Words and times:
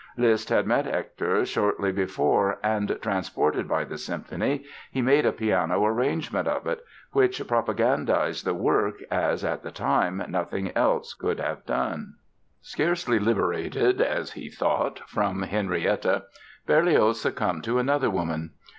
Liszt 0.17 0.49
had 0.49 0.65
met 0.65 0.85
Hector 0.85 1.45
shortly 1.45 1.91
before 1.91 2.57
and, 2.63 2.97
transported 3.03 3.67
by 3.67 3.83
the 3.83 3.99
symphony, 3.99 4.65
he 4.91 4.99
made 4.99 5.27
a 5.27 5.31
piano 5.31 5.85
arrangement 5.85 6.47
of 6.47 6.65
it, 6.65 6.83
which 7.11 7.39
propagandized 7.43 8.43
the 8.43 8.55
work 8.55 8.95
as, 9.11 9.45
at 9.45 9.61
the 9.61 9.69
time, 9.69 10.23
nothing 10.27 10.75
else 10.75 11.13
could 11.13 11.39
have 11.39 11.67
done. 11.67 12.15
Scarcely 12.63 13.19
liberated 13.19 14.01
(as 14.01 14.31
he 14.31 14.49
thought) 14.49 15.07
from 15.07 15.43
Henrietta, 15.43 16.23
Berlioz 16.65 17.21
succumbed 17.21 17.63
to 17.65 17.77
another 17.77 18.09
woman. 18.09 18.53